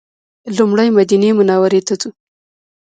[0.57, 2.09] لومړی مدینې منورې ته ځو.